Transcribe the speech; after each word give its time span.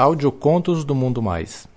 Audiocontos 0.00 0.82
do 0.82 0.94
Mundo 0.94 1.20
Mais. 1.20 1.68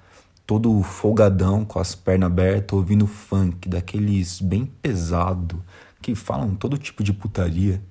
todo 0.46 0.82
folgadão, 0.82 1.64
com 1.64 1.78
as 1.78 1.94
pernas 1.94 2.28
abertas, 2.28 2.76
ouvindo 2.76 3.06
funk, 3.06 3.68
daqueles 3.68 4.40
bem 4.40 4.64
pesado, 4.64 5.62
que 6.00 6.14
falam 6.14 6.54
todo 6.54 6.78
tipo 6.78 7.02
de 7.02 7.12
putaria. 7.12 7.82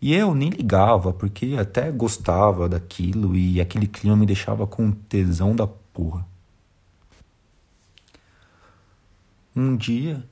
E 0.00 0.14
eu 0.14 0.34
nem 0.34 0.50
ligava, 0.50 1.12
porque 1.12 1.56
até 1.58 1.90
gostava 1.90 2.68
daquilo 2.68 3.34
e 3.34 3.60
aquele 3.60 3.86
clima 3.86 4.14
me 4.14 4.26
deixava 4.26 4.66
com 4.66 4.92
tesão 4.92 5.56
da 5.56 5.66
porra. 5.66 6.26
Um 9.56 9.76
dia, 9.76 10.24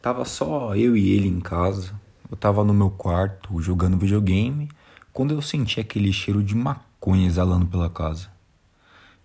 tava 0.00 0.24
só 0.24 0.76
eu 0.76 0.96
e 0.96 1.10
ele 1.10 1.28
em 1.28 1.40
casa. 1.40 1.94
Eu 2.30 2.36
tava 2.36 2.64
no 2.64 2.74
meu 2.74 2.90
quarto 2.90 3.60
jogando 3.60 3.96
videogame 3.96 4.68
quando 5.12 5.32
eu 5.32 5.42
senti 5.42 5.80
aquele 5.80 6.12
cheiro 6.12 6.42
de 6.42 6.54
maconha 6.54 7.26
exalando 7.26 7.66
pela 7.66 7.88
casa. 7.88 8.30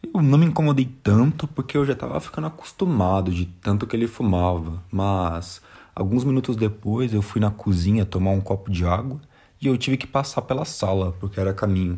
Eu 0.01 0.21
não 0.21 0.37
me 0.37 0.45
incomodei 0.45 0.85
tanto 1.03 1.47
porque 1.47 1.77
eu 1.77 1.85
já 1.85 1.93
estava 1.93 2.19
ficando 2.19 2.47
acostumado 2.47 3.31
de 3.31 3.45
tanto 3.45 3.87
que 3.87 3.95
ele 3.95 4.07
fumava, 4.07 4.81
mas 4.91 5.61
alguns 5.95 6.23
minutos 6.23 6.55
depois 6.55 7.13
eu 7.13 7.21
fui 7.21 7.41
na 7.41 7.51
cozinha 7.51 8.05
tomar 8.05 8.31
um 8.31 8.41
copo 8.41 8.71
de 8.71 8.85
água 8.85 9.19
e 9.59 9.67
eu 9.67 9.77
tive 9.77 9.97
que 9.97 10.07
passar 10.07 10.43
pela 10.43 10.65
sala 10.65 11.13
porque 11.19 11.39
era 11.39 11.53
caminho. 11.53 11.97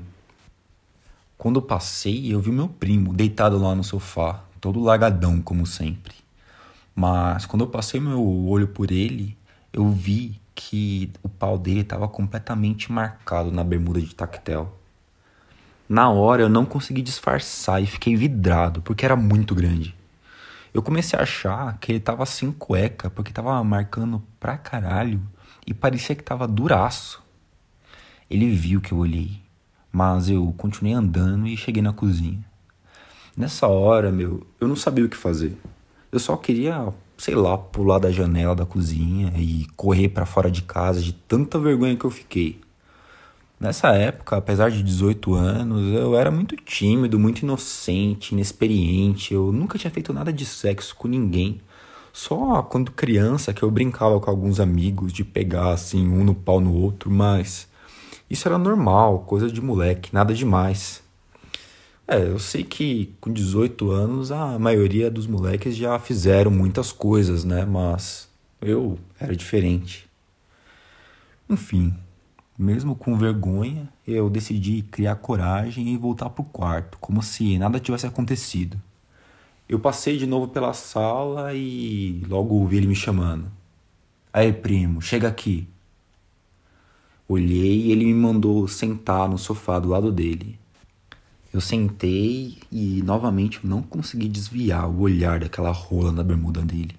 Quando 1.38 1.58
eu 1.58 1.62
passei, 1.62 2.34
eu 2.34 2.40
vi 2.40 2.52
meu 2.52 2.68
primo 2.68 3.14
deitado 3.14 3.58
lá 3.58 3.74
no 3.76 3.84
sofá, 3.84 4.44
todo 4.60 4.82
largadão 4.82 5.42
como 5.42 5.66
sempre. 5.66 6.16
Mas 6.96 7.46
quando 7.46 7.64
eu 7.64 7.70
passei 7.70 8.00
meu 8.00 8.22
olho 8.48 8.68
por 8.68 8.92
ele, 8.92 9.38
eu 9.72 9.90
vi 9.90 10.40
que 10.54 11.10
o 11.24 11.30
pau 11.30 11.58
dele 11.58 11.82
estava 11.82 12.08
completamente 12.08 12.92
marcado 12.92 13.52
na 13.52 13.64
bermuda 13.64 14.02
de 14.02 14.14
tactel. 14.14 14.79
Na 15.90 16.08
hora 16.12 16.44
eu 16.44 16.50
não 16.50 16.66
consegui 16.66 17.02
disfarçar 17.02 17.82
e 17.82 17.88
fiquei 17.88 18.16
vidrado, 18.16 18.80
porque 18.84 19.04
era 19.04 19.16
muito 19.16 19.56
grande. 19.56 19.96
Eu 20.72 20.84
comecei 20.84 21.18
a 21.18 21.24
achar 21.24 21.80
que 21.80 21.92
ele 21.92 22.00
tava 22.00 22.28
sem 22.28 22.52
cueca, 22.52 23.10
porque 23.10 23.34
tava 23.34 23.64
marcando 23.64 24.22
pra 24.40 24.56
caralho 24.56 25.20
e 25.66 25.74
parecia 25.74 26.16
que 26.16 26.22
tava 26.22 26.48
duraço. 26.48 27.24
Ele 28.30 28.52
viu 28.52 28.80
que 28.80 28.92
eu 28.92 29.00
olhei, 29.00 29.42
mas 29.92 30.30
eu 30.30 30.54
continuei 30.56 30.94
andando 30.94 31.48
e 31.48 31.58
cheguei 31.58 31.82
na 31.82 31.92
cozinha. 31.92 32.46
Nessa 33.36 33.68
hora, 33.68 34.12
meu, 34.12 34.46
eu 34.62 34.68
não 34.68 34.76
sabia 34.76 35.06
o 35.06 35.10
que 35.10 35.18
fazer. 35.18 35.58
Eu 36.12 36.20
só 36.20 36.38
queria, 36.38 36.94
sei 37.18 37.34
lá, 37.34 37.58
pular 37.58 37.98
da 37.98 38.12
janela 38.12 38.56
da 38.56 38.66
cozinha 38.66 39.34
e 39.36 39.66
correr 39.76 40.10
para 40.10 40.28
fora 40.28 40.52
de 40.52 40.62
casa 40.62 41.02
de 41.02 41.14
tanta 41.14 41.58
vergonha 41.58 41.98
que 41.98 42.06
eu 42.06 42.12
fiquei. 42.12 42.62
Nessa 43.60 43.90
época, 43.90 44.38
apesar 44.38 44.72
de 44.72 44.82
18 44.82 45.34
anos, 45.34 45.94
eu 45.94 46.16
era 46.16 46.32
muito 46.32 46.56
tímido, 46.56 47.20
muito 47.20 47.42
inocente, 47.42 48.32
inexperiente. 48.34 49.34
Eu 49.34 49.52
nunca 49.52 49.78
tinha 49.78 49.92
feito 49.92 50.14
nada 50.14 50.32
de 50.32 50.46
sexo 50.46 50.96
com 50.96 51.10
ninguém. 51.10 51.60
Só 52.14 52.62
quando 52.64 52.92
criança 52.92 53.54
que 53.54 53.62
eu 53.62 53.70
brincava 53.70 54.20
com 54.20 54.30
alguns 54.30 54.62
amigos 54.62 55.12
de 55.12 55.26
pegar 55.26 55.72
assim 55.72 56.08
um 56.08 56.24
no 56.24 56.34
pau 56.34 56.62
no 56.62 56.74
outro, 56.74 57.12
mas 57.12 57.68
isso 58.30 58.48
era 58.48 58.58
normal, 58.58 59.20
coisa 59.20 59.52
de 59.52 59.62
moleque, 59.62 60.14
nada 60.14 60.34
demais. 60.34 61.04
É, 62.08 62.18
eu 62.18 62.40
sei 62.40 62.64
que 62.64 63.14
com 63.20 63.32
18 63.32 63.92
anos 63.92 64.32
a 64.32 64.58
maioria 64.58 65.12
dos 65.12 65.28
moleques 65.28 65.76
já 65.76 66.00
fizeram 66.00 66.50
muitas 66.50 66.92
coisas, 66.92 67.44
né? 67.44 67.66
Mas 67.66 68.30
eu 68.62 68.98
era 69.20 69.36
diferente. 69.36 70.10
Enfim, 71.50 71.94
mesmo 72.60 72.94
com 72.94 73.18
vergonha, 73.18 73.88
eu 74.06 74.30
decidi 74.30 74.82
criar 74.82 75.16
coragem 75.16 75.88
e 75.88 75.98
voltar 75.98 76.30
pro 76.30 76.44
quarto, 76.44 76.98
como 77.00 77.24
se 77.24 77.58
nada 77.58 77.80
tivesse 77.80 78.06
acontecido. 78.06 78.78
Eu 79.70 79.80
passei 79.80 80.18
de 80.18 80.28
novo 80.28 80.50
pela 80.50 80.74
sala 80.74 81.54
e 81.54 82.22
logo 82.28 82.56
ouvi 82.56 82.76
ele 82.76 82.88
me 82.88 82.96
chamando. 82.96 83.50
Aí, 84.34 84.52
primo, 84.52 85.02
chega 85.02 85.30
aqui. 85.30 85.70
Olhei 87.30 87.86
e 87.86 87.92
ele 87.94 88.04
me 88.04 88.14
mandou 88.14 88.68
sentar 88.68 89.30
no 89.30 89.38
sofá 89.38 89.80
do 89.80 89.88
lado 89.88 90.12
dele. 90.12 90.60
Eu 91.54 91.62
sentei 91.62 92.58
e 92.70 93.02
novamente 93.04 93.66
não 93.66 93.82
consegui 93.82 94.28
desviar 94.28 94.90
o 94.90 95.00
olhar 95.00 95.40
daquela 95.40 95.72
rola 95.72 96.12
na 96.12 96.24
bermuda 96.24 96.62
dele. 96.62 96.99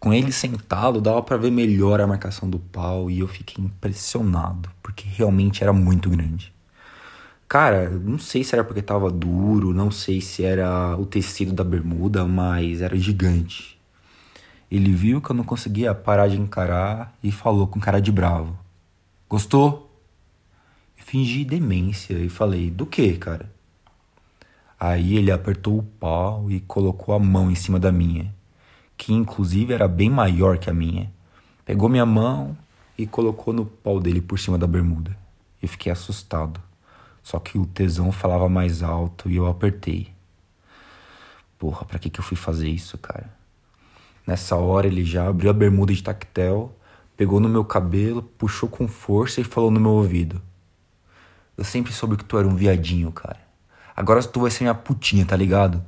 Com 0.00 0.14
ele 0.14 0.32
sentado, 0.32 0.98
dava 0.98 1.22
para 1.22 1.36
ver 1.36 1.50
melhor 1.50 2.00
a 2.00 2.06
marcação 2.06 2.48
do 2.48 2.58
pau 2.58 3.10
e 3.10 3.20
eu 3.20 3.28
fiquei 3.28 3.62
impressionado, 3.62 4.70
porque 4.82 5.06
realmente 5.06 5.62
era 5.62 5.74
muito 5.74 6.08
grande. 6.08 6.54
Cara, 7.46 7.90
não 7.90 8.18
sei 8.18 8.42
se 8.42 8.54
era 8.54 8.64
porque 8.64 8.80
tava 8.80 9.10
duro, 9.10 9.74
não 9.74 9.90
sei 9.90 10.22
se 10.22 10.42
era 10.42 10.96
o 10.96 11.04
tecido 11.04 11.52
da 11.52 11.62
bermuda, 11.62 12.24
mas 12.24 12.80
era 12.80 12.96
gigante. 12.96 13.78
Ele 14.70 14.90
viu 14.90 15.20
que 15.20 15.32
eu 15.32 15.36
não 15.36 15.44
conseguia 15.44 15.94
parar 15.94 16.28
de 16.28 16.40
encarar 16.40 17.14
e 17.22 17.30
falou 17.30 17.66
com 17.66 17.78
cara 17.78 18.00
de 18.00 18.10
bravo: 18.10 18.56
Gostou? 19.28 19.94
Eu 20.96 21.04
fingi 21.04 21.44
demência 21.44 22.14
e 22.14 22.30
falei: 22.30 22.70
Do 22.70 22.86
que, 22.86 23.18
cara? 23.18 23.52
Aí 24.78 25.18
ele 25.18 25.30
apertou 25.30 25.78
o 25.78 25.82
pau 25.82 26.50
e 26.50 26.60
colocou 26.60 27.14
a 27.14 27.18
mão 27.18 27.50
em 27.50 27.54
cima 27.54 27.78
da 27.78 27.92
minha 27.92 28.39
que 29.00 29.14
inclusive 29.14 29.72
era 29.72 29.88
bem 29.88 30.10
maior 30.10 30.58
que 30.58 30.68
a 30.68 30.74
minha. 30.74 31.10
Pegou 31.64 31.88
minha 31.88 32.04
mão 32.04 32.54
e 32.98 33.06
colocou 33.06 33.54
no 33.54 33.64
pau 33.64 33.98
dele 33.98 34.20
por 34.20 34.38
cima 34.38 34.58
da 34.58 34.66
bermuda. 34.66 35.16
Eu 35.62 35.70
fiquei 35.70 35.90
assustado. 35.90 36.60
Só 37.22 37.38
que 37.38 37.56
o 37.56 37.64
tesão 37.64 38.12
falava 38.12 38.46
mais 38.46 38.82
alto 38.82 39.30
e 39.30 39.36
eu 39.36 39.46
apertei. 39.46 40.12
Porra, 41.58 41.86
pra 41.86 41.98
que, 41.98 42.10
que 42.10 42.20
eu 42.20 42.24
fui 42.24 42.36
fazer 42.36 42.68
isso, 42.68 42.98
cara? 42.98 43.32
Nessa 44.26 44.56
hora 44.56 44.86
ele 44.86 45.02
já 45.02 45.28
abriu 45.28 45.48
a 45.48 45.54
bermuda 45.54 45.94
de 45.94 46.02
tactel, 46.02 46.76
pegou 47.16 47.40
no 47.40 47.48
meu 47.48 47.64
cabelo, 47.64 48.20
puxou 48.22 48.68
com 48.68 48.86
força 48.86 49.40
e 49.40 49.44
falou 49.44 49.70
no 49.70 49.80
meu 49.80 49.92
ouvido. 49.92 50.42
Eu 51.56 51.64
sempre 51.64 51.90
soube 51.90 52.18
que 52.18 52.24
tu 52.24 52.36
era 52.36 52.46
um 52.46 52.54
viadinho, 52.54 53.10
cara. 53.10 53.40
Agora 53.96 54.22
tu 54.22 54.40
vai 54.40 54.50
ser 54.50 54.64
minha 54.64 54.74
putinha, 54.74 55.24
tá 55.24 55.36
ligado? 55.36 55.82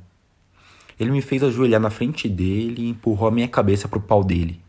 Ele 0.99 1.11
me 1.11 1.21
fez 1.21 1.43
ajoelhar 1.43 1.81
na 1.81 1.89
frente 1.89 2.29
dele 2.29 2.83
e 2.83 2.89
empurrou 2.89 3.27
a 3.27 3.31
minha 3.31 3.47
cabeça 3.47 3.87
pro 3.87 3.99
pau 3.99 4.23
dele. 4.23 4.59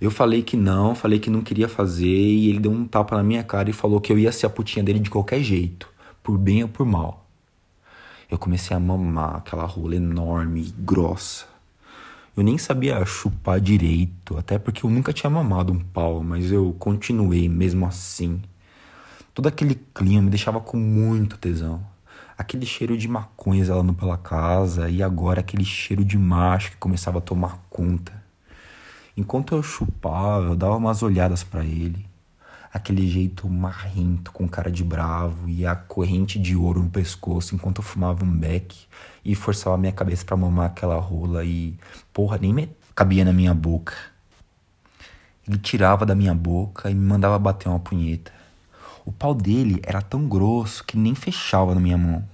Eu 0.00 0.10
falei 0.10 0.42
que 0.42 0.56
não, 0.56 0.94
falei 0.94 1.18
que 1.18 1.28
não 1.28 1.42
queria 1.42 1.68
fazer 1.68 2.06
e 2.06 2.48
ele 2.48 2.58
deu 2.58 2.72
um 2.72 2.86
tapa 2.86 3.16
na 3.16 3.22
minha 3.22 3.44
cara 3.44 3.68
e 3.68 3.72
falou 3.72 4.00
que 4.00 4.10
eu 4.10 4.18
ia 4.18 4.32
ser 4.32 4.46
a 4.46 4.50
putinha 4.50 4.82
dele 4.82 4.98
de 4.98 5.10
qualquer 5.10 5.42
jeito, 5.42 5.88
por 6.22 6.38
bem 6.38 6.62
ou 6.62 6.68
por 6.68 6.86
mal. 6.86 7.26
Eu 8.30 8.38
comecei 8.38 8.74
a 8.74 8.80
mamar 8.80 9.36
aquela 9.36 9.66
rola 9.66 9.96
enorme 9.96 10.62
e 10.62 10.70
grossa. 10.78 11.44
Eu 12.36 12.44
nem 12.44 12.56
sabia 12.56 13.04
chupar 13.04 13.60
direito, 13.60 14.38
até 14.38 14.58
porque 14.58 14.86
eu 14.86 14.90
nunca 14.90 15.12
tinha 15.12 15.28
mamado 15.28 15.72
um 15.72 15.80
pau, 15.80 16.22
mas 16.22 16.50
eu 16.50 16.74
continuei 16.78 17.48
mesmo 17.48 17.84
assim. 17.84 18.40
Todo 19.34 19.48
aquele 19.48 19.74
clima 19.92 20.22
me 20.22 20.30
deixava 20.30 20.60
com 20.60 20.76
muito 20.78 21.36
tesão. 21.36 21.84
Aquele 22.40 22.64
cheiro 22.64 22.96
de 22.96 23.06
maconha 23.06 23.60
exalando 23.60 23.92
pela 23.92 24.16
casa 24.16 24.88
e 24.88 25.02
agora 25.02 25.40
aquele 25.40 25.62
cheiro 25.62 26.02
de 26.02 26.16
macho 26.16 26.70
que 26.70 26.78
começava 26.78 27.18
a 27.18 27.20
tomar 27.20 27.58
conta. 27.68 28.14
Enquanto 29.14 29.54
eu 29.54 29.62
chupava, 29.62 30.46
eu 30.46 30.56
dava 30.56 30.74
umas 30.74 31.02
olhadas 31.02 31.44
para 31.44 31.62
ele. 31.62 32.06
Aquele 32.72 33.06
jeito 33.06 33.46
marrento, 33.46 34.32
com 34.32 34.48
cara 34.48 34.70
de 34.70 34.82
bravo 34.82 35.50
e 35.50 35.66
a 35.66 35.76
corrente 35.76 36.38
de 36.38 36.56
ouro 36.56 36.82
no 36.82 36.88
pescoço 36.88 37.54
enquanto 37.54 37.80
eu 37.80 37.84
fumava 37.84 38.24
um 38.24 38.34
beck 38.34 38.86
e 39.22 39.34
forçava 39.34 39.76
minha 39.76 39.92
cabeça 39.92 40.24
para 40.24 40.34
mamar 40.34 40.68
aquela 40.68 40.98
rola 40.98 41.44
e, 41.44 41.76
porra, 42.10 42.38
nem 42.38 42.54
me 42.54 42.70
cabia 42.94 43.22
na 43.22 43.34
minha 43.34 43.52
boca. 43.52 43.92
Ele 45.46 45.58
tirava 45.58 46.06
da 46.06 46.14
minha 46.14 46.34
boca 46.34 46.90
e 46.90 46.94
me 46.94 47.06
mandava 47.06 47.38
bater 47.38 47.68
uma 47.68 47.80
punheta. 47.80 48.39
O 49.04 49.12
pau 49.12 49.34
dele 49.34 49.80
era 49.82 50.02
tão 50.02 50.28
grosso 50.28 50.84
que 50.84 50.96
nem 50.96 51.14
fechava 51.14 51.74
na 51.74 51.80
minha 51.80 51.98
mão. 51.98 52.24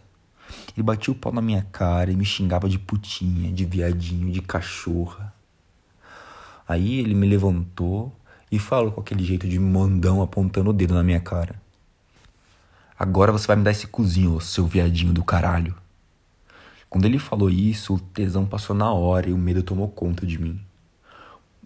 Ele 0.74 0.82
batia 0.82 1.12
o 1.12 1.16
pau 1.16 1.32
na 1.32 1.40
minha 1.40 1.62
cara 1.72 2.10
e 2.10 2.16
me 2.16 2.24
xingava 2.24 2.68
de 2.68 2.78
putinha, 2.78 3.52
de 3.52 3.64
viadinho, 3.64 4.30
de 4.30 4.42
cachorra. 4.42 5.32
Aí 6.68 6.98
ele 6.98 7.14
me 7.14 7.26
levantou 7.26 8.12
e 8.50 8.58
falou 8.58 8.92
com 8.92 9.00
aquele 9.00 9.24
jeito 9.24 9.48
de 9.48 9.58
mandão 9.58 10.20
apontando 10.20 10.70
o 10.70 10.72
dedo 10.72 10.94
na 10.94 11.02
minha 11.02 11.20
cara. 11.20 11.60
Agora 12.98 13.32
você 13.32 13.46
vai 13.46 13.56
me 13.56 13.62
dar 13.62 13.70
esse 13.70 13.86
cozinho, 13.86 14.40
seu 14.40 14.66
viadinho 14.66 15.12
do 15.12 15.22
caralho. 15.24 15.74
Quando 16.88 17.04
ele 17.04 17.18
falou 17.18 17.50
isso, 17.50 17.94
o 17.94 18.00
tesão 18.00 18.46
passou 18.46 18.74
na 18.74 18.92
hora 18.92 19.28
e 19.28 19.32
o 19.32 19.38
medo 19.38 19.62
tomou 19.62 19.88
conta 19.88 20.24
de 20.26 20.38
mim. 20.38 20.60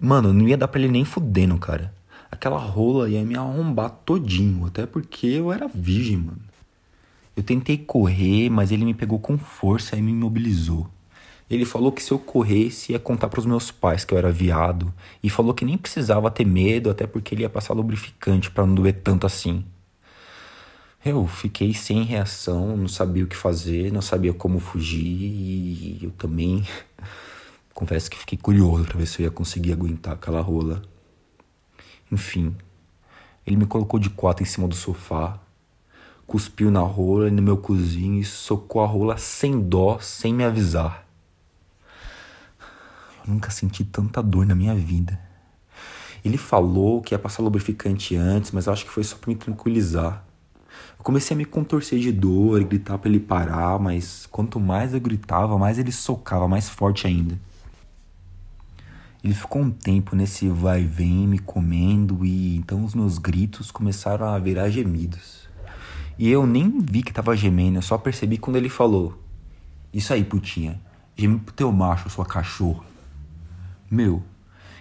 Mano, 0.00 0.32
não 0.32 0.48
ia 0.48 0.56
dar 0.56 0.66
pra 0.66 0.80
ele 0.80 0.90
nem 0.90 1.04
fudendo, 1.04 1.58
cara. 1.58 1.94
Aquela 2.40 2.56
rola 2.56 3.06
ia 3.06 3.22
me 3.22 3.36
arrombar 3.36 3.90
todinho, 3.90 4.64
até 4.64 4.86
porque 4.86 5.26
eu 5.26 5.52
era 5.52 5.68
virgem, 5.68 6.16
mano. 6.16 6.40
Eu 7.36 7.42
tentei 7.42 7.76
correr, 7.76 8.48
mas 8.48 8.72
ele 8.72 8.82
me 8.82 8.94
pegou 8.94 9.18
com 9.18 9.36
força 9.36 9.94
e 9.94 10.00
me 10.00 10.10
imobilizou. 10.10 10.88
Ele 11.50 11.66
falou 11.66 11.92
que 11.92 12.02
se 12.02 12.12
eu 12.12 12.18
corresse 12.18 12.92
ia 12.92 12.98
contar 12.98 13.28
para 13.28 13.40
os 13.40 13.44
meus 13.44 13.70
pais 13.70 14.06
que 14.06 14.14
eu 14.14 14.16
era 14.16 14.32
viado 14.32 14.90
e 15.22 15.28
falou 15.28 15.52
que 15.52 15.66
nem 15.66 15.76
precisava 15.76 16.30
ter 16.30 16.46
medo, 16.46 16.88
até 16.88 17.06
porque 17.06 17.34
ele 17.34 17.42
ia 17.42 17.50
passar 17.50 17.74
lubrificante 17.74 18.50
para 18.50 18.64
não 18.64 18.74
doer 18.74 18.98
tanto 19.04 19.26
assim. 19.26 19.62
Eu 21.04 21.26
fiquei 21.26 21.74
sem 21.74 22.04
reação, 22.04 22.74
não 22.74 22.88
sabia 22.88 23.24
o 23.24 23.26
que 23.26 23.36
fazer, 23.36 23.92
não 23.92 24.00
sabia 24.00 24.32
como 24.32 24.58
fugir 24.58 25.04
e 25.04 25.98
eu 26.04 26.10
também 26.12 26.66
confesso 27.74 28.10
que 28.10 28.16
fiquei 28.16 28.38
curioso 28.38 28.84
para 28.84 28.96
ver 28.96 29.06
se 29.06 29.20
eu 29.20 29.24
ia 29.24 29.30
conseguir 29.30 29.74
aguentar 29.74 30.14
aquela 30.14 30.40
rola. 30.40 30.80
Enfim, 32.10 32.56
ele 33.46 33.56
me 33.56 33.66
colocou 33.66 34.00
de 34.00 34.10
quatro 34.10 34.42
em 34.42 34.46
cima 34.46 34.66
do 34.66 34.74
sofá, 34.74 35.38
cuspiu 36.26 36.70
na 36.70 36.80
rola 36.80 37.28
e 37.28 37.30
no 37.30 37.42
meu 37.42 37.56
cozinho 37.56 38.20
e 38.20 38.24
socou 38.24 38.82
a 38.82 38.86
rola 38.86 39.16
sem 39.16 39.60
dó, 39.60 39.98
sem 40.00 40.34
me 40.34 40.44
avisar. 40.44 41.06
Eu 43.26 43.34
nunca 43.34 43.50
senti 43.50 43.84
tanta 43.84 44.22
dor 44.22 44.46
na 44.46 44.54
minha 44.54 44.74
vida. 44.74 45.18
Ele 46.24 46.36
falou 46.36 47.00
que 47.00 47.14
ia 47.14 47.18
passar 47.18 47.42
lubrificante 47.42 48.16
antes, 48.16 48.50
mas 48.50 48.68
acho 48.68 48.84
que 48.84 48.90
foi 48.90 49.04
só 49.04 49.16
para 49.16 49.30
me 49.30 49.36
tranquilizar. 49.36 50.24
Eu 50.98 51.04
comecei 51.04 51.34
a 51.34 51.38
me 51.38 51.44
contorcer 51.44 51.98
de 51.98 52.12
dor 52.12 52.60
e 52.60 52.64
gritar 52.64 52.98
para 52.98 53.08
ele 53.08 53.20
parar, 53.20 53.78
mas 53.78 54.26
quanto 54.26 54.60
mais 54.60 54.92
eu 54.92 55.00
gritava, 55.00 55.56
mais 55.56 55.78
ele 55.78 55.92
socava 55.92 56.46
mais 56.46 56.68
forte 56.68 57.06
ainda. 57.06 57.38
Ele 59.22 59.34
ficou 59.34 59.60
um 59.60 59.70
tempo 59.70 60.16
nesse 60.16 60.48
vai 60.48 60.82
e 60.82 60.86
vem 60.86 61.28
me 61.28 61.38
comendo 61.38 62.24
e 62.24 62.56
então 62.56 62.82
os 62.82 62.94
meus 62.94 63.18
gritos 63.18 63.70
começaram 63.70 64.26
a 64.26 64.38
virar 64.38 64.70
gemidos. 64.70 65.46
E 66.18 66.28
eu 66.28 66.46
nem 66.46 66.80
vi 66.80 67.02
que 67.02 67.12
tava 67.12 67.36
gemendo, 67.36 67.76
eu 67.78 67.82
só 67.82 67.98
percebi 67.98 68.38
quando 68.38 68.56
ele 68.56 68.70
falou: 68.70 69.18
Isso 69.92 70.12
aí, 70.14 70.24
putinha, 70.24 70.80
geme 71.14 71.38
pro 71.38 71.54
teu 71.54 71.70
macho, 71.70 72.08
sua 72.08 72.24
cachorra. 72.24 72.84
Meu, 73.90 74.22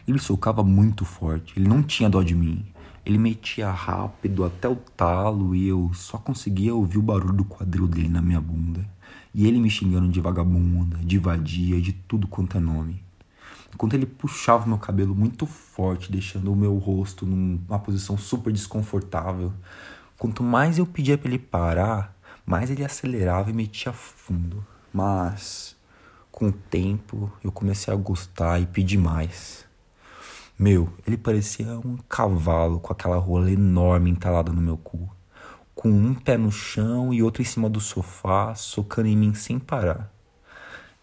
ele 0.07 0.19
socava 0.19 0.63
muito 0.63 1.03
forte, 1.03 1.53
ele 1.57 1.67
não 1.67 1.83
tinha 1.83 2.09
dó 2.09 2.23
de 2.23 2.33
mim. 2.33 2.65
Ele 3.05 3.17
metia 3.17 3.69
rápido 3.71 4.45
até 4.45 4.69
o 4.69 4.75
talo 4.75 5.55
e 5.55 5.67
eu 5.67 5.91
só 5.93 6.17
conseguia 6.17 6.75
ouvir 6.75 6.97
o 6.97 7.01
barulho 7.01 7.33
do 7.33 7.43
quadril 7.43 7.87
dele 7.87 8.07
na 8.09 8.21
minha 8.21 8.39
bunda. 8.39 8.87
E 9.33 9.47
ele 9.47 9.59
me 9.59 9.69
xingando 9.69 10.07
de 10.09 10.21
vagabunda, 10.21 10.97
de 10.97 11.17
vadia, 11.17 11.81
de 11.81 11.91
tudo 11.91 12.27
quanto 12.27 12.57
é 12.57 12.59
nome. 12.59 13.01
Enquanto 13.73 13.93
ele 13.93 14.05
puxava 14.05 14.65
meu 14.65 14.77
cabelo 14.77 15.15
muito 15.15 15.45
forte, 15.45 16.11
deixando 16.11 16.51
o 16.51 16.55
meu 16.55 16.77
rosto 16.77 17.25
numa 17.25 17.79
posição 17.79 18.17
super 18.17 18.51
desconfortável. 18.51 19.53
Quanto 20.17 20.43
mais 20.43 20.77
eu 20.77 20.85
pedia 20.85 21.17
para 21.17 21.29
ele 21.29 21.39
parar, 21.39 22.15
mais 22.45 22.69
ele 22.69 22.83
acelerava 22.83 23.49
e 23.49 23.53
metia 23.53 23.93
fundo. 23.93 24.65
Mas 24.91 25.77
com 26.31 26.47
o 26.47 26.51
tempo, 26.51 27.31
eu 27.43 27.51
comecei 27.51 27.93
a 27.93 27.97
gostar 27.97 28.61
e 28.61 28.65
pedir 28.65 28.97
mais. 28.97 29.65
Meu, 30.57 30.89
ele 31.05 31.17
parecia 31.17 31.67
um 31.79 31.97
cavalo 32.07 32.79
com 32.79 32.91
aquela 32.91 33.17
rola 33.17 33.51
enorme 33.51 34.09
entalada 34.09 34.51
no 34.51 34.61
meu 34.61 34.77
cu, 34.77 35.09
com 35.73 35.89
um 35.89 36.13
pé 36.13 36.37
no 36.37 36.51
chão 36.51 37.13
e 37.13 37.23
outro 37.23 37.41
em 37.41 37.45
cima 37.45 37.69
do 37.69 37.79
sofá, 37.79 38.53
socando 38.55 39.07
em 39.07 39.17
mim 39.17 39.33
sem 39.33 39.59
parar. 39.59 40.13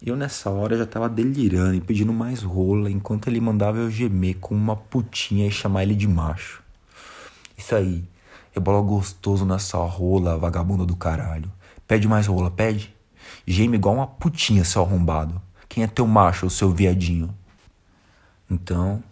Eu 0.07 0.15
nessa 0.15 0.49
hora 0.51 0.79
já 0.79 0.87
tava 0.87 1.09
delirando 1.09 1.75
e 1.75 1.81
pedindo 1.81 2.13
mais 2.13 2.41
rola, 2.41 2.89
enquanto 2.89 3.27
ele 3.27 3.41
mandava 3.41 3.79
eu 3.79 3.91
gemer 3.91 4.37
com 4.37 4.55
uma 4.55 4.77
putinha 4.77 5.49
e 5.49 5.51
chamar 5.51 5.83
ele 5.83 5.97
de 5.97 6.07
macho. 6.07 6.63
Isso 7.59 7.75
aí, 7.75 8.05
rebola 8.53 8.81
gostoso 8.83 9.45
nessa 9.45 9.79
rola, 9.79 10.39
vagabunda 10.39 10.87
do 10.87 10.95
caralho. 10.95 11.51
Pede 11.89 12.07
mais 12.07 12.29
rola, 12.29 12.53
pede? 12.53 12.95
Geme 13.45 13.79
igual 13.79 13.97
uma 13.97 14.07
putinha, 14.07 14.65
seu 14.65 14.83
arrombado. 14.83 15.43
Quem 15.69 15.83
é 15.83 15.89
teu 15.89 16.07
macho, 16.07 16.49
seu 16.51 16.71
viadinho? 16.71 17.35
Então, 18.49 19.03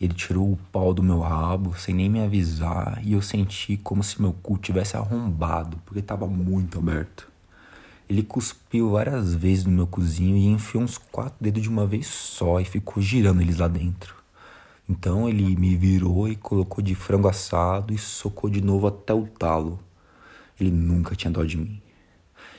ele 0.00 0.14
tirou 0.14 0.52
o 0.52 0.58
pau 0.70 0.94
do 0.94 1.02
meu 1.02 1.18
rabo 1.18 1.76
sem 1.76 1.92
nem 1.92 2.08
me 2.08 2.22
avisar 2.22 3.00
e 3.02 3.14
eu 3.14 3.22
senti 3.22 3.76
como 3.76 4.04
se 4.04 4.22
meu 4.22 4.32
cu 4.32 4.56
tivesse 4.56 4.96
arrombado, 4.96 5.78
porque 5.84 5.98
estava 5.98 6.28
muito 6.28 6.78
aberto. 6.78 7.28
Ele 8.08 8.22
cuspiu 8.22 8.92
várias 8.92 9.34
vezes 9.34 9.66
no 9.66 9.70
meu 9.70 9.86
cozinho 9.86 10.34
e 10.34 10.46
enfiou 10.46 10.82
uns 10.82 10.96
quatro 10.96 11.36
dedos 11.38 11.62
de 11.62 11.68
uma 11.68 11.86
vez 11.86 12.06
só 12.06 12.58
e 12.58 12.64
ficou 12.64 13.02
girando 13.02 13.42
eles 13.42 13.58
lá 13.58 13.68
dentro. 13.68 14.14
Então 14.88 15.28
ele 15.28 15.54
me 15.56 15.76
virou 15.76 16.26
e 16.26 16.34
colocou 16.34 16.82
de 16.82 16.94
frango 16.94 17.28
assado 17.28 17.92
e 17.92 17.98
socou 17.98 18.48
de 18.48 18.62
novo 18.62 18.86
até 18.86 19.12
o 19.12 19.26
talo. 19.26 19.78
Ele 20.58 20.70
nunca 20.70 21.14
tinha 21.14 21.30
dó 21.30 21.44
de 21.44 21.58
mim. 21.58 21.82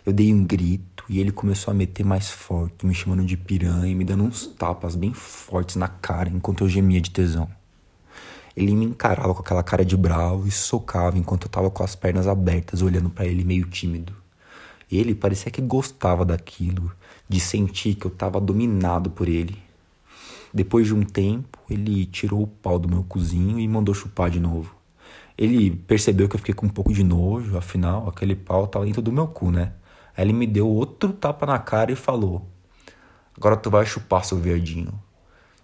Eu 0.05 0.13
dei 0.13 0.31
um 0.31 0.45
grito 0.45 1.03
e 1.09 1.19
ele 1.19 1.31
começou 1.31 1.71
a 1.71 1.73
meter 1.73 2.05
mais 2.05 2.29
forte, 2.29 2.85
me 2.85 2.93
chamando 2.93 3.25
de 3.25 3.35
piranha 3.35 3.87
e 3.87 3.95
me 3.95 4.05
dando 4.05 4.25
uns 4.25 4.45
tapas 4.45 4.95
bem 4.95 5.13
fortes 5.13 5.75
na 5.75 5.87
cara 5.87 6.29
enquanto 6.29 6.63
eu 6.63 6.69
gemia 6.69 7.01
de 7.01 7.09
tesão. 7.09 7.49
Ele 8.55 8.75
me 8.75 8.85
encarava 8.85 9.33
com 9.33 9.41
aquela 9.41 9.63
cara 9.63 9.83
de 9.83 9.97
bravo 9.97 10.47
e 10.47 10.51
socava 10.51 11.17
enquanto 11.17 11.45
eu 11.45 11.49
tava 11.49 11.71
com 11.71 11.83
as 11.83 11.95
pernas 11.95 12.27
abertas, 12.27 12.83
olhando 12.83 13.09
para 13.09 13.25
ele 13.25 13.43
meio 13.43 13.65
tímido. 13.65 14.13
Ele 14.91 15.13
parecia 15.13 15.51
que 15.51 15.61
gostava 15.61 16.25
daquilo, 16.25 16.91
de 17.27 17.39
sentir 17.39 17.95
que 17.95 18.05
eu 18.05 18.11
tava 18.11 18.39
dominado 18.41 19.09
por 19.09 19.27
ele. 19.27 19.57
Depois 20.53 20.87
de 20.87 20.95
um 20.95 21.03
tempo, 21.03 21.59
ele 21.69 22.05
tirou 22.05 22.41
o 22.41 22.47
pau 22.47 22.79
do 22.79 22.89
meu 22.89 23.03
cozinho 23.03 23.59
e 23.59 23.67
mandou 23.67 23.93
chupar 23.93 24.29
de 24.29 24.39
novo. 24.39 24.75
Ele 25.37 25.71
percebeu 25.71 26.27
que 26.27 26.35
eu 26.35 26.39
fiquei 26.39 26.55
com 26.55 26.65
um 26.65 26.69
pouco 26.69 26.91
de 26.91 27.03
nojo, 27.03 27.55
afinal, 27.55 28.09
aquele 28.09 28.35
pau 28.35 28.67
tava 28.67 28.85
dentro 28.85 29.01
do 29.01 29.11
meu 29.11 29.27
cu, 29.27 29.51
né? 29.51 29.73
Aí 30.17 30.25
ele 30.25 30.33
me 30.33 30.47
deu 30.47 30.67
outro 30.67 31.13
tapa 31.13 31.45
na 31.45 31.59
cara 31.59 31.91
e 31.91 31.95
falou: 31.95 32.45
Agora 33.37 33.55
tu 33.55 33.69
vai 33.69 33.85
chupar, 33.85 34.25
seu 34.25 34.37
verdinho. 34.37 34.91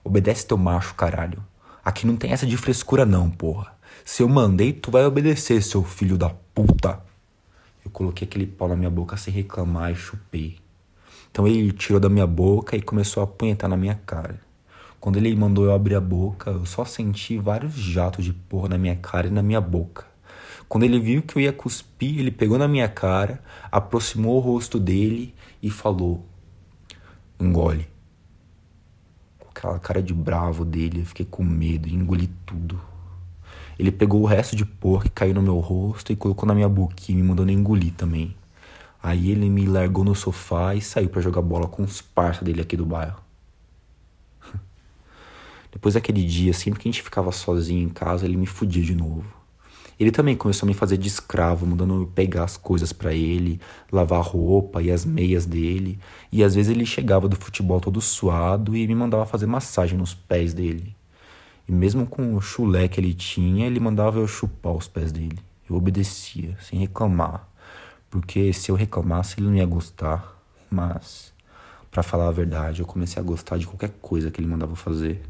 Obedece 0.04 0.48
teu 0.48 0.58
macho, 0.58 0.94
caralho. 0.94 1.44
Aqui 1.84 2.08
não 2.08 2.16
tem 2.16 2.32
essa 2.32 2.46
de 2.46 2.56
frescura, 2.56 3.06
não, 3.06 3.30
porra. 3.30 3.74
Se 4.06 4.24
eu 4.24 4.30
mandei, 4.30 4.72
tu 4.72 4.92
vai 4.92 5.06
obedecer, 5.06 5.62
seu 5.62 5.84
filho 5.84 6.18
da 6.18 6.30
puta. 6.30 7.02
Eu 7.86 7.92
coloquei 7.92 8.28
aquele 8.28 8.48
pau 8.48 8.68
na 8.68 8.76
minha 8.76 8.90
boca 8.90 9.16
sem 9.16 9.32
reclamar 9.32 9.92
e 9.92 9.96
chupei. 9.96 10.58
Então 11.32 11.48
ele 11.48 11.72
tirou 11.72 12.00
da 12.00 12.10
minha 12.10 12.26
boca 12.26 12.76
e 12.76 12.82
começou 12.82 13.22
a 13.22 13.26
apunhetar 13.26 13.70
na 13.70 13.78
minha 13.78 13.96
cara. 14.06 14.42
Quando 15.00 15.18
ele 15.18 15.36
mandou 15.36 15.66
eu 15.66 15.72
abrir 15.72 15.94
a 15.94 16.02
boca, 16.02 16.50
eu 16.50 16.66
só 16.66 16.84
senti 16.84 17.38
vários 17.38 17.74
jatos 17.74 18.26
de 18.26 18.34
porra 18.34 18.70
na 18.70 18.78
minha 18.78 18.96
cara 18.96 19.28
e 19.28 19.30
na 19.30 19.44
minha 19.44 19.62
boca. 19.62 20.08
Quando 20.68 20.84
ele 20.84 21.00
viu 21.00 21.22
que 21.22 21.38
eu 21.38 21.42
ia 21.42 21.54
cuspir, 21.54 22.20
ele 22.20 22.32
pegou 22.32 22.58
na 22.58 22.68
minha 22.68 22.90
cara, 22.90 23.44
aproximou 23.72 24.38
o 24.38 24.40
rosto 24.40 24.80
dele 24.80 25.36
e 25.62 25.70
falou: 25.70 26.26
Engole. 27.40 27.88
Com 29.38 29.50
aquela 29.50 29.78
cara 29.78 30.02
de 30.02 30.14
bravo 30.14 30.66
dele, 30.66 31.02
eu 31.02 31.06
fiquei 31.06 31.26
com 31.26 31.44
medo 31.44 31.88
e 31.88 31.94
engoli 31.94 32.28
tudo. 32.46 32.95
Ele 33.78 33.92
pegou 33.92 34.22
o 34.22 34.26
resto 34.26 34.56
de 34.56 34.66
porra 34.66 35.04
que 35.04 35.10
caiu 35.10 35.34
no 35.34 35.42
meu 35.42 35.60
rosto 35.60 36.12
e 36.12 36.16
colocou 36.16 36.48
na 36.48 36.56
minha 36.56 36.70
boquinha, 36.70 37.18
me 37.18 37.24
mandando 37.24 37.52
engolir 37.52 37.94
também. 37.94 38.36
Aí 39.02 39.30
ele 39.30 39.50
me 39.50 39.66
largou 39.66 40.04
no 40.04 40.16
sofá 40.16 40.74
e 40.74 40.82
saiu 40.82 41.10
para 41.10 41.22
jogar 41.22 41.42
bola 41.42 41.68
com 41.68 41.84
os 41.84 42.02
parça 42.02 42.44
dele 42.44 42.62
aqui 42.62 42.76
do 42.76 42.86
bairro. 42.86 43.22
Depois 45.72 45.94
daquele 45.94 46.24
dia, 46.24 46.54
sempre 46.54 46.80
que 46.80 46.90
a 46.90 46.92
gente 46.92 47.04
ficava 47.04 47.32
sozinho 47.32 47.84
em 47.84 47.90
casa, 47.90 48.26
ele 48.26 48.38
me 48.38 48.48
fudia 48.48 48.84
de 48.84 48.96
novo. 48.96 49.46
Ele 50.00 50.12
também 50.12 50.36
começou 50.36 50.66
a 50.66 50.70
me 50.70 50.74
fazer 50.74 50.98
de 50.98 51.08
escravo, 51.08 51.66
mandando 51.66 52.02
eu 52.02 52.08
pegar 52.08 52.44
as 52.44 52.58
coisas 52.58 52.92
para 52.92 53.14
ele, 53.14 53.62
lavar 53.92 54.20
a 54.20 54.24
roupa 54.24 54.82
e 54.82 54.92
as 54.92 55.06
meias 55.06 55.46
dele. 55.46 55.98
E 56.32 56.44
às 56.44 56.54
vezes 56.56 56.76
ele 56.76 56.86
chegava 56.86 57.30
do 57.30 57.36
futebol 57.36 57.80
todo 57.80 58.02
suado 58.02 58.76
e 58.76 58.86
me 58.88 58.96
mandava 58.96 59.26
fazer 59.26 59.46
massagem 59.46 59.98
nos 59.98 60.14
pés 60.14 60.54
dele. 60.54 60.96
E 61.68 61.72
mesmo 61.72 62.06
com 62.06 62.36
o 62.36 62.42
chulé 62.42 62.88
que 62.88 63.00
ele 63.00 63.14
tinha, 63.14 63.66
ele 63.66 63.80
mandava 63.80 64.20
eu 64.20 64.28
chupar 64.28 64.74
os 64.74 64.88
pés 64.88 65.12
dele. 65.12 65.40
Eu 65.70 65.76
obedecia, 65.76 66.56
sem 66.62 66.80
reclamar. 66.80 67.50
Porque 68.10 68.54
se 68.54 68.70
eu 68.70 68.76
reclamasse, 68.76 69.40
ele 69.40 69.48
não 69.48 69.56
ia 69.56 69.66
gostar. 69.66 70.40
Mas, 70.70 71.34
para 71.90 72.04
falar 72.04 72.28
a 72.28 72.32
verdade, 72.32 72.82
eu 72.82 72.86
comecei 72.86 73.22
a 73.22 73.26
gostar 73.26 73.58
de 73.58 73.66
qualquer 73.66 73.92
coisa 74.02 74.30
que 74.30 74.40
ele 74.40 74.48
mandava 74.48 74.76
fazer. 74.76 75.22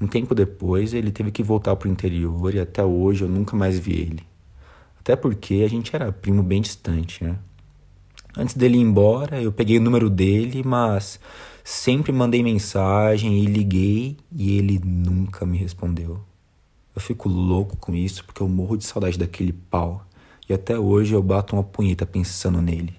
Um 0.00 0.06
tempo 0.06 0.34
depois, 0.34 0.94
ele 0.94 1.10
teve 1.10 1.30
que 1.30 1.42
voltar 1.42 1.74
pro 1.76 1.88
interior 1.88 2.54
e 2.54 2.60
até 2.60 2.84
hoje 2.84 3.22
eu 3.22 3.28
nunca 3.28 3.56
mais 3.56 3.78
vi 3.78 3.92
ele. 3.92 4.26
Até 5.00 5.14
porque 5.14 5.62
a 5.64 5.68
gente 5.68 5.94
era 5.94 6.10
primo 6.10 6.42
bem 6.42 6.60
distante, 6.60 7.22
né? 7.22 7.38
Antes 8.36 8.54
dele 8.54 8.76
ir 8.76 8.82
embora, 8.82 9.40
eu 9.40 9.50
peguei 9.50 9.78
o 9.78 9.80
número 9.80 10.10
dele, 10.10 10.62
mas 10.62 11.18
sempre 11.64 12.12
mandei 12.12 12.42
mensagem 12.42 13.38
e 13.38 13.46
liguei 13.46 14.18
e 14.30 14.58
ele 14.58 14.78
nunca 14.84 15.46
me 15.46 15.56
respondeu. 15.56 16.20
Eu 16.94 17.00
fico 17.00 17.30
louco 17.30 17.78
com 17.78 17.94
isso 17.94 18.22
porque 18.24 18.42
eu 18.42 18.48
morro 18.48 18.76
de 18.76 18.84
saudade 18.84 19.18
daquele 19.18 19.52
pau 19.52 20.04
e 20.46 20.52
até 20.52 20.78
hoje 20.78 21.14
eu 21.14 21.22
bato 21.22 21.56
uma 21.56 21.64
punheta 21.64 22.04
pensando 22.04 22.60
nele. 22.60 22.94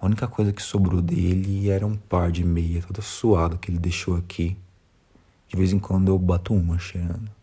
A 0.00 0.06
única 0.06 0.28
coisa 0.28 0.52
que 0.52 0.62
sobrou 0.62 1.02
dele 1.02 1.68
era 1.68 1.84
um 1.84 1.96
par 1.96 2.30
de 2.30 2.44
meia 2.44 2.82
toda 2.82 3.02
suado 3.02 3.58
que 3.58 3.68
ele 3.68 3.78
deixou 3.78 4.16
aqui. 4.16 4.56
De 5.48 5.56
vez 5.56 5.72
em 5.72 5.78
quando 5.78 6.08
eu 6.08 6.18
bato 6.18 6.54
uma 6.54 6.78
cheirando. 6.78 7.37